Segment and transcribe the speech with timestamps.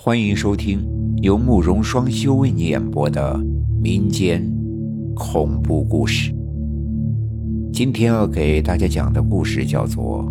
[0.00, 0.80] 欢迎收听
[1.22, 3.36] 由慕容双修为你演播的
[3.82, 4.40] 民间
[5.12, 6.32] 恐怖故事。
[7.72, 10.24] 今天要给大家讲的故事叫做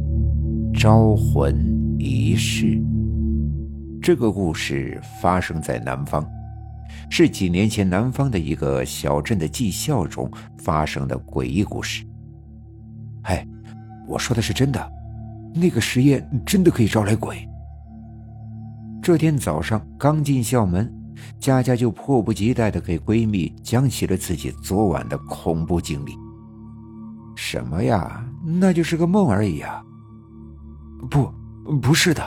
[0.80, 1.54] 《招魂
[2.00, 2.66] 仪式》。
[4.02, 6.26] 这个故事发生在南方，
[7.10, 12.06] 是几年前南方的一个小镇的技校中发生的诡异故事。
[13.24, 13.46] 哎，
[14.08, 14.92] 我说的是真的，
[15.54, 17.46] 那个实验真的可以招来鬼。
[19.08, 20.94] 这天早上刚进校门，
[21.40, 26.12] 佳佳就迫不及待地给闺蜜讲起了自己昨晚的恐怖经历。
[27.34, 28.22] 什么呀？
[28.44, 29.82] 那就是个梦而已啊！
[31.10, 31.34] 不，
[31.82, 32.22] 不是的。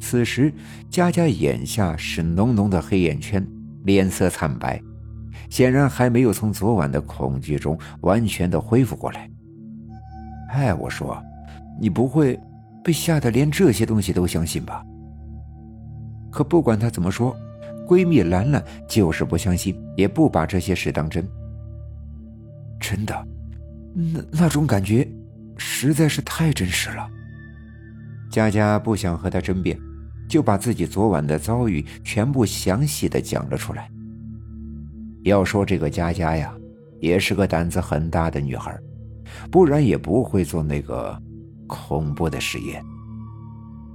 [0.00, 0.50] 此时，
[0.88, 3.46] 佳佳眼下是浓浓的黑眼圈，
[3.82, 4.80] 脸色惨白，
[5.50, 9.30] 显然还没有从昨晚的恐惧中完全的恢复过来。
[10.54, 11.22] 哎，我说，
[11.78, 12.40] 你不会
[12.82, 14.82] 被吓得连这些东西都相信吧？
[16.34, 17.36] 可不管她怎么说，
[17.86, 21.24] 闺蜜兰兰就是不相信，也不把这些事当真。
[22.80, 23.26] 真的，
[23.94, 25.08] 那那种感觉
[25.56, 27.08] 实在是太真实了。
[28.28, 29.78] 佳佳不想和她争辩，
[30.28, 33.88] 就把自己昨晚的遭遇全部详细的讲了出来。
[35.22, 36.52] 要说这个佳佳呀，
[37.00, 38.76] 也是个胆子很大的女孩，
[39.52, 41.16] 不然也不会做那个
[41.68, 42.84] 恐怖的实验。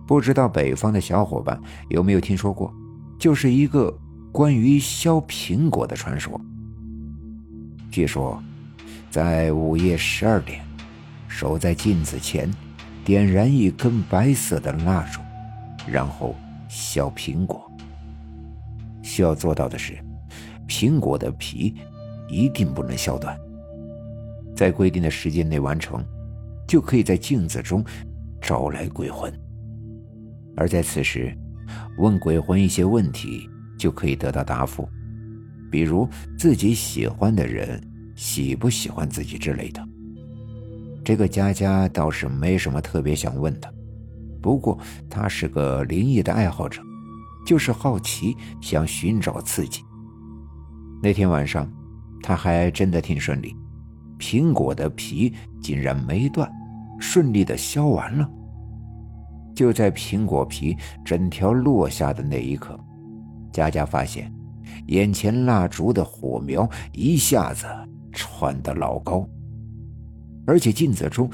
[0.10, 2.74] 不知道北方的小伙伴有没有听说过，
[3.20, 3.96] 就是一个
[4.32, 6.42] 关于削苹果的传说。
[7.92, 8.42] 据说，
[9.12, 10.66] 在午夜十二点，
[11.28, 12.52] 守在镜子前，
[13.06, 15.22] 点燃一根白色的蜡烛，
[15.86, 16.36] 然后
[16.68, 17.72] 削苹果。
[19.04, 19.96] 需要做到的是，
[20.68, 21.76] 苹果的皮
[22.28, 23.40] 一定不能削断，
[24.56, 26.04] 在规定的时间内完成，
[26.68, 27.86] 就可以在镜子中
[28.42, 29.32] 招来鬼魂。
[30.60, 31.34] 而在此时，
[31.98, 34.88] 问鬼魂一些问题，就可以得到答复，
[35.72, 36.06] 比如
[36.38, 37.82] 自己喜欢的人
[38.14, 39.82] 喜不喜欢自己之类的。
[41.02, 43.74] 这个佳佳倒是没什么特别想问的，
[44.42, 44.78] 不过
[45.10, 46.82] 她是个灵异的爱好者，
[47.48, 49.82] 就是好奇，想寻找刺激。
[51.02, 51.72] 那天晚上，
[52.22, 53.56] 他还真的挺顺利，
[54.20, 56.52] 苹果的皮竟然没断，
[57.00, 58.30] 顺利的削完了。
[59.60, 62.80] 就在苹果皮整条落下的那一刻，
[63.52, 64.34] 佳佳发现，
[64.88, 67.66] 眼前蜡烛的火苗一下子
[68.14, 69.28] 窜得老高，
[70.48, 71.30] 而且镜子中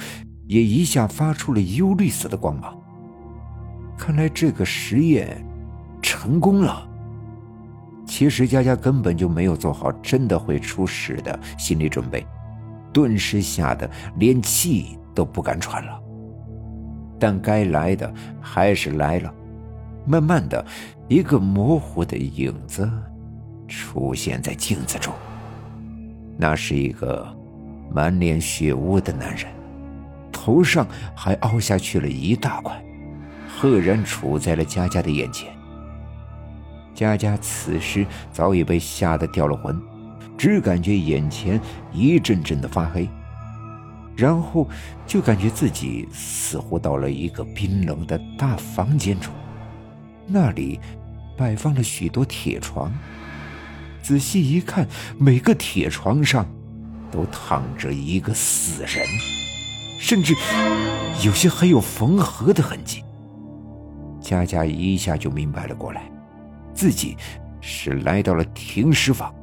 [0.47, 2.75] 也一下发出了幽绿色的光芒。
[3.96, 5.46] 看来这个实验
[6.02, 6.90] 成功了。
[8.08, 12.25] 其实佳佳根本就没有做好真的会出事的心理准备，
[12.91, 13.88] 顿时吓得
[14.18, 16.02] 连气都不敢喘了。
[17.20, 19.34] 但该来的还是来了。
[20.06, 20.64] 慢慢的，
[21.08, 22.90] 一个模糊的影子
[23.68, 25.14] 出现在镜子中。
[26.38, 27.26] 那是一个
[27.92, 29.46] 满脸血污的男人，
[30.31, 32.80] 头上还凹下去了一大块，
[33.47, 35.52] 赫然处在了佳佳的眼前。
[36.94, 39.82] 佳佳此时早已被吓得掉了魂，
[40.38, 41.59] 只感觉眼前
[41.92, 43.09] 一阵阵的发黑。
[44.16, 44.68] 然后
[45.06, 49.34] 就感觉自己似乎到了一个冰冷的大房间中，
[50.26, 50.80] 那里
[51.36, 52.92] 摆放了许多铁床。
[54.02, 54.88] 仔细一看，
[55.18, 56.46] 每个铁床上
[57.12, 59.06] 都躺着一个死人，
[60.00, 60.34] 甚至
[61.24, 63.03] 有些还有缝合的痕迹。
[64.22, 66.03] 佳佳一下就明白了过来，
[66.74, 67.18] 自己
[67.62, 69.34] 是来到了停尸房。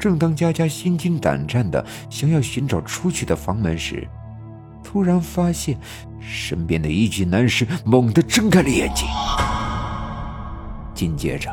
[0.00, 4.08] 正当佳佳心惊胆战的想要寻找出去的房门时，
[4.82, 5.78] 突然发现
[6.18, 9.06] 身边的一具男尸猛地睁开了眼睛，
[10.94, 11.52] 紧接着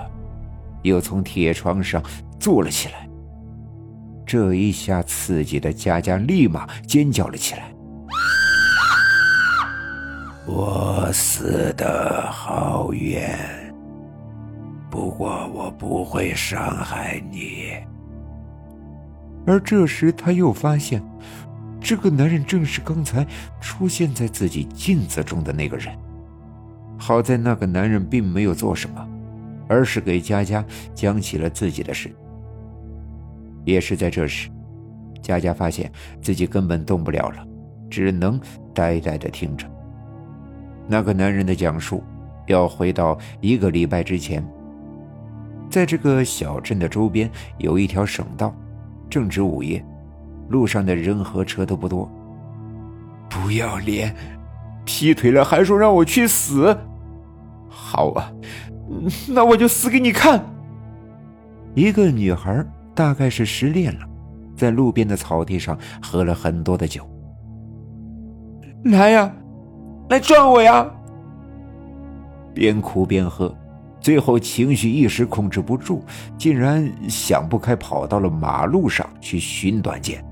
[0.81, 2.01] 又从铁床上
[2.39, 3.07] 坐了起来。
[4.25, 7.71] 这一下刺激的佳佳立马尖叫了起来
[10.47, 13.37] ：“我死的好冤，
[14.89, 17.73] 不过我不会伤害你。”
[19.47, 21.01] 而这时，他又发现，
[21.79, 23.25] 这个男人正是刚才
[23.61, 25.97] 出现在自己镜子中的那个人。
[26.97, 29.07] 好在那个男人并没有做什么，
[29.69, 32.11] 而是给佳佳讲起了自己的事。
[33.63, 34.49] 也是在这时，
[35.21, 35.89] 佳佳发现
[36.21, 37.47] 自己根本动不了了，
[37.89, 38.37] 只能
[38.73, 39.65] 呆呆的听着。
[40.87, 42.03] 那个男人的讲述，
[42.47, 44.45] 要回到一个礼拜之前，
[45.69, 48.53] 在这个小镇的周边有一条省道。
[49.09, 49.83] 正值午夜，
[50.49, 52.09] 路上的人和车都不多。
[53.29, 54.15] 不要脸，
[54.85, 56.75] 劈腿了还说让我去死！
[57.69, 58.31] 好啊，
[59.27, 60.43] 那我就死给你看。
[61.75, 62.65] 一个女孩
[62.95, 64.05] 大概是失恋了，
[64.55, 67.07] 在路边的草地上喝了很多的酒。
[68.85, 69.31] 来呀，
[70.09, 70.89] 来撞我呀！
[72.53, 73.53] 边哭边喝，
[73.99, 76.03] 最后情绪一时控制不住，
[76.37, 80.23] 竟然想不开，跑到了马路上去寻短见。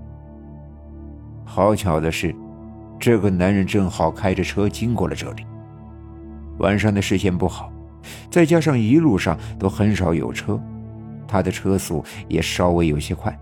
[1.44, 2.36] 好巧的是，
[3.00, 5.46] 这个男人正好开着车经过了这里。
[6.60, 7.72] 晚上的视线不好，
[8.30, 10.60] 再加上一路上都很少有车。
[11.28, 13.38] 他的车速也稍微有些快。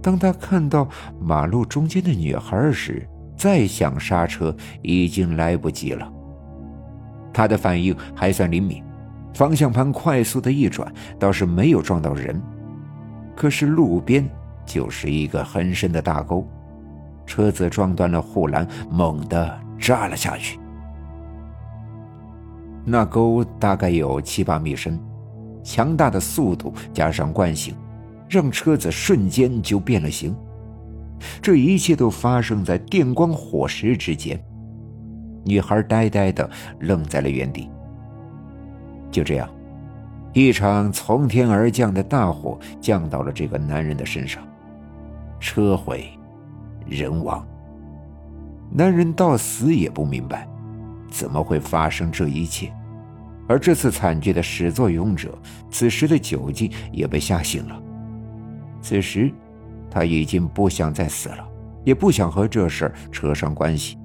[0.00, 0.88] 当他看到
[1.20, 6.10] 马路中间的女孩时，再想刹车已经来不及了。
[7.34, 8.82] 他的反应还算灵敏，
[9.34, 12.40] 方向盘快速的一转，倒是没有撞到人。
[13.36, 14.28] 可是路边
[14.66, 16.46] 就是一个很深的大沟，
[17.26, 20.58] 车子撞断了护栏，猛地扎了下去。
[22.84, 24.98] 那沟大概有七八米深。
[25.62, 27.74] 强大的速度加上惯性，
[28.30, 30.34] 让车子瞬间就变了形。
[31.42, 34.42] 这一切都发生在电光火石之间。
[35.44, 36.48] 女孩呆呆的
[36.80, 37.68] 愣在了原地。
[39.10, 39.48] 就这样，
[40.32, 44.42] 一场从天而降的大火降到了这个男人的身上，
[45.40, 46.08] 车毁
[46.86, 47.46] 人亡。
[48.72, 50.48] 男人到死也不明白，
[51.10, 52.72] 怎么会发生这一切。
[53.48, 55.36] 而这次惨剧的始作俑者，
[55.72, 57.82] 此时的酒劲也被吓醒了。
[58.80, 59.28] 此时，
[59.90, 61.44] 他已经不想再死了，
[61.84, 63.98] 也不想和这事扯上关系，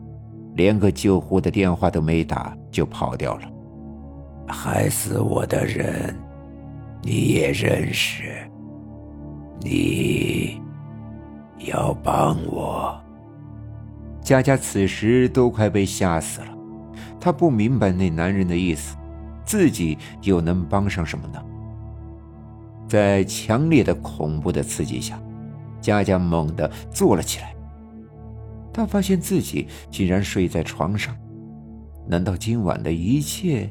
[0.55, 3.47] 连个救护的电话都没打就跑掉了。
[4.47, 6.15] 害死我的人，
[7.01, 8.23] 你也认识？
[9.61, 10.61] 你
[11.59, 12.99] 要帮我？
[14.21, 16.47] 佳佳此时都快被吓死了，
[17.19, 18.95] 她不明白那男人的意思。
[19.43, 21.39] 自己又能帮上什么呢？
[22.87, 25.21] 在强烈的恐怖的刺激下，
[25.79, 27.53] 佳佳猛地坐了起来。
[28.73, 31.15] 她发现自己竟然睡在床上，
[32.07, 33.69] 难道今晚的一切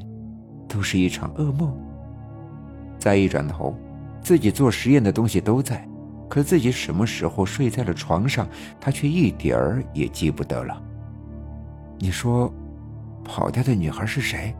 [0.75, 1.73] 都是一场噩梦？
[2.99, 3.73] 再一转头，
[4.21, 5.87] 自己做实验的东西都在，
[6.29, 8.45] 可自己什么时候睡在了床上，
[8.77, 10.83] 他却一点儿也记不得了。
[11.97, 12.53] 你说，
[13.23, 14.53] 跑掉的女孩是谁？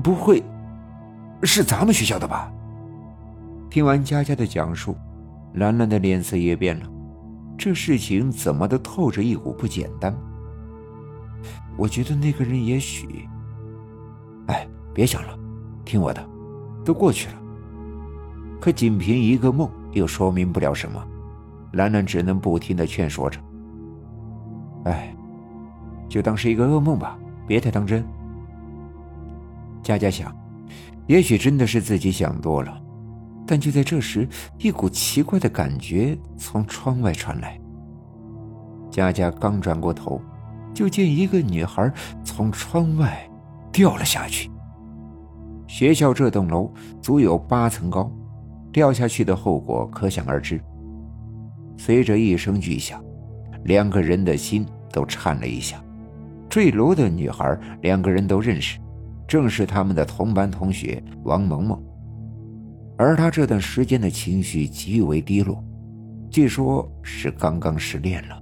[0.00, 0.40] 不会，
[1.42, 2.52] 是咱们学校的吧？
[3.68, 4.96] 听完佳佳的讲述，
[5.54, 6.86] 兰兰的脸色也变了。
[7.58, 10.16] 这事情怎么都透着一股不简单。
[11.76, 13.28] 我觉得那个人也许……
[14.46, 15.36] 哎，别想了，
[15.84, 16.24] 听我的，
[16.84, 17.34] 都过去了。
[18.60, 21.04] 可仅凭一个梦，又说明不了什么。
[21.72, 23.40] 兰兰只能不停的劝说着。
[24.84, 25.14] 哎，
[26.08, 28.06] 就当是一个噩梦吧，别太当真。
[29.82, 30.34] 佳佳想，
[31.08, 32.80] 也许真的是自己想多了，
[33.46, 37.60] 但就在这时，一股奇怪的感觉从窗外传来。
[38.90, 40.22] 佳佳刚转过头，
[40.72, 41.92] 就见一个女孩
[42.22, 43.28] 从窗外
[43.72, 44.48] 掉了下去。
[45.74, 46.72] 学校这栋楼
[47.02, 48.08] 足有八层高，
[48.72, 50.60] 掉下去的后果可想而知。
[51.76, 53.02] 随着一声巨响，
[53.64, 55.82] 两个人的心都颤了一下。
[56.48, 58.78] 坠楼的女孩，两个人都认识。
[59.26, 61.82] 正是他们的同班同学王萌萌，
[62.96, 65.60] 而他这段时间的情绪极为低落，
[66.30, 68.40] 据说是刚刚失恋了。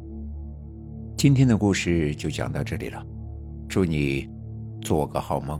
[1.16, 3.02] 今天的故事就讲到这里了，
[3.66, 4.28] 祝你
[4.82, 5.58] 做个好梦。